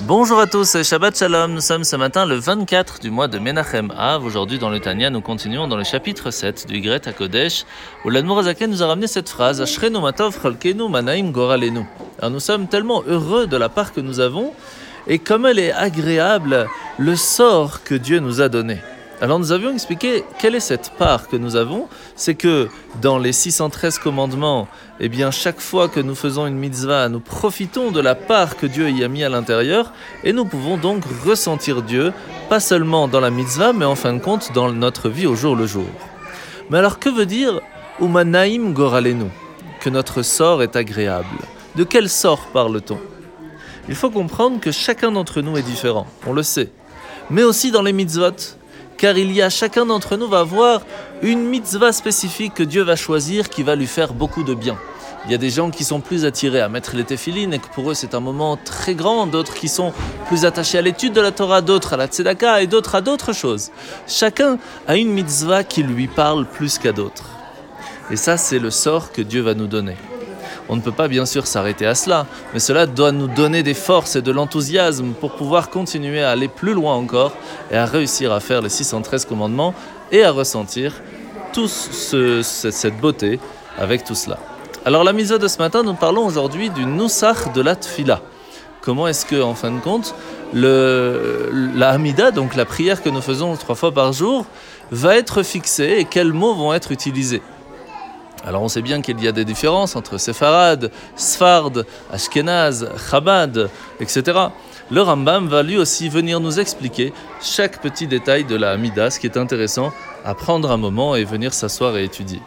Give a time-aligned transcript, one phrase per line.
[0.00, 1.52] Bonjour à tous, Shabbat Shalom.
[1.52, 4.24] Nous sommes ce matin le 24 du mois de Menachem Av.
[4.24, 7.64] Aujourd'hui, dans le Tanya, nous continuons dans le chapitre 7 du Yigret à Kodesh,
[8.04, 11.84] où l'Admorazaken nous a ramené cette phrase Ashrenu matov chalkenu manaim goralenu.
[12.18, 14.54] Alors nous sommes tellement heureux de la part que nous avons
[15.06, 16.68] et comme elle est agréable,
[16.98, 18.78] le sort que Dieu nous a donné.
[19.22, 21.86] Alors nous avions expliqué quelle est cette part que nous avons,
[22.16, 22.68] c'est que
[23.00, 24.66] dans les 613 commandements,
[24.98, 28.66] eh bien chaque fois que nous faisons une mitzvah, nous profitons de la part que
[28.66, 29.92] Dieu y a mis à l'intérieur
[30.24, 32.12] et nous pouvons donc ressentir Dieu,
[32.48, 35.54] pas seulement dans la mitzvah, mais en fin de compte dans notre vie au jour
[35.54, 35.86] le jour.
[36.68, 37.60] Mais alors que veut dire
[38.00, 39.26] Umanaim Goralenu
[39.78, 41.38] Que notre sort est agréable.
[41.76, 42.98] De quel sort parle-t-on?
[43.88, 46.72] Il faut comprendre que chacun d'entre nous est différent, on le sait.
[47.30, 48.58] Mais aussi dans les mitzvot,
[49.02, 50.82] car il y a chacun d'entre nous va avoir
[51.22, 54.78] une mitzvah spécifique que Dieu va choisir qui va lui faire beaucoup de bien.
[55.24, 57.66] Il y a des gens qui sont plus attirés à mettre les téphilines et que
[57.74, 59.92] pour eux c'est un moment très grand, d'autres qui sont
[60.28, 63.32] plus attachés à l'étude de la Torah, d'autres à la tzedaka et d'autres à d'autres
[63.32, 63.72] choses.
[64.06, 67.28] Chacun a une mitzvah qui lui parle plus qu'à d'autres.
[68.12, 69.96] Et ça c'est le sort que Dieu va nous donner.
[70.72, 73.74] On ne peut pas bien sûr s'arrêter à cela, mais cela doit nous donner des
[73.74, 77.32] forces et de l'enthousiasme pour pouvoir continuer à aller plus loin encore
[77.70, 79.74] et à réussir à faire les 613 commandements
[80.12, 80.94] et à ressentir
[81.52, 83.38] toute cette beauté
[83.76, 84.38] avec tout cela.
[84.86, 88.22] Alors la mise de ce matin, nous parlons aujourd'hui du Nusach de la Tfila.
[88.80, 90.14] Comment est-ce que, en fin de compte,
[90.54, 94.46] la Hamida, donc la prière que nous faisons trois fois par jour,
[94.90, 97.42] va être fixée et quels mots vont être utilisés?
[98.44, 101.72] Alors on sait bien qu'il y a des différences entre Sepharad, Sfard,
[102.12, 104.22] Ashkenaz, Chabad, etc.
[104.90, 109.20] Le Rambam va lui aussi venir nous expliquer chaque petit détail de la Hamida, ce
[109.20, 109.92] qui est intéressant
[110.24, 112.40] à prendre un moment et venir s'asseoir et étudier.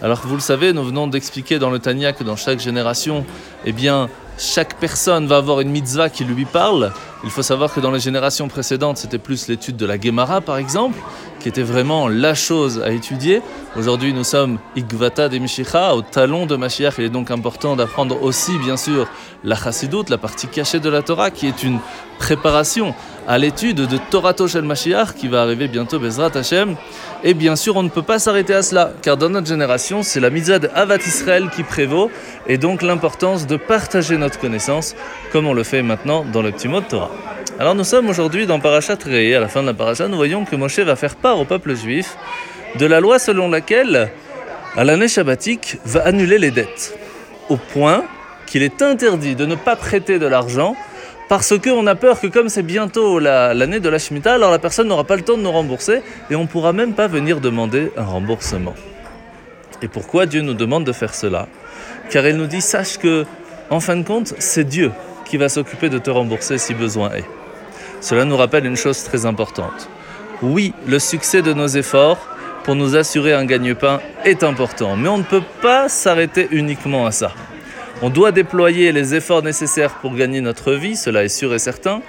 [0.00, 3.26] Alors vous le savez, nous venons d'expliquer dans le Tanya que dans chaque génération,
[3.64, 6.92] eh bien, chaque personne va avoir une mitzvah qui lui parle.
[7.24, 10.56] Il faut savoir que dans les générations précédentes, c'était plus l'étude de la Gemara, par
[10.56, 10.96] exemple,
[11.40, 13.42] qui était vraiment la chose à étudier.
[13.76, 16.94] Aujourd'hui, nous sommes Igvata de Mishicha, au talon de Mashiach.
[16.98, 19.08] Il est donc important d'apprendre aussi, bien sûr,
[19.42, 21.80] la Chassidut, la partie cachée de la Torah, qui est une
[22.20, 22.94] préparation
[23.28, 26.76] à l'étude de Torah Toshel Mashiach, qui va arriver bientôt, Bezrat Hashem.
[27.22, 30.18] Et bien sûr, on ne peut pas s'arrêter à cela, car dans notre génération, c'est
[30.18, 32.10] la mitzvah de Havat Israël qui prévaut,
[32.46, 34.96] et donc l'importance de partager notre connaissance,
[35.30, 37.10] comme on le fait maintenant dans le petit mot de Torah.
[37.58, 40.46] Alors nous sommes aujourd'hui dans Parashat Re'e, à la fin de la Parashat, nous voyons
[40.46, 42.16] que Moshe va faire part au peuple juif
[42.78, 44.10] de la loi selon laquelle,
[44.74, 46.98] à l'année shabbatique, va annuler les dettes,
[47.50, 48.04] au point
[48.46, 50.74] qu'il est interdit de ne pas prêter de l'argent
[51.28, 54.88] parce qu'on a peur que comme c'est bientôt l'année de la Shemitah, alors la personne
[54.88, 57.92] n'aura pas le temps de nous rembourser et on ne pourra même pas venir demander
[57.96, 58.74] un remboursement.
[59.82, 61.46] Et pourquoi Dieu nous demande de faire cela?
[62.10, 63.26] Car il nous dit, sache que,
[63.70, 64.90] en fin de compte, c'est Dieu
[65.24, 67.26] qui va s'occuper de te rembourser si besoin est.
[68.00, 69.88] Cela nous rappelle une chose très importante.
[70.40, 72.18] Oui, le succès de nos efforts
[72.64, 77.12] pour nous assurer un gagne-pain est important, mais on ne peut pas s'arrêter uniquement à
[77.12, 77.32] ça.
[78.00, 82.00] On doit déployer les efforts nécessaires pour gagner notre vie, cela est sûr et certain,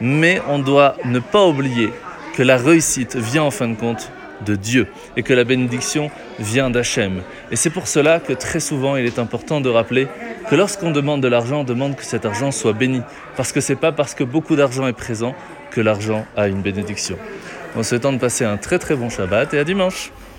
[0.00, 1.90] mais on doit ne pas oublier
[2.34, 4.10] que la réussite vient en fin de compte
[4.44, 6.10] de Dieu et que la bénédiction
[6.40, 7.22] vient d'Hachem.
[7.52, 10.08] Et c'est pour cela que très souvent il est important de rappeler
[10.50, 13.02] que lorsqu'on demande de l'argent, on demande que cet argent soit béni.
[13.36, 15.36] Parce que c'est pas parce que beaucoup d'argent est présent
[15.70, 17.16] que l'argent a une bénédiction.
[17.76, 20.10] En souhaitant de passer un très très bon Shabbat et à dimanche.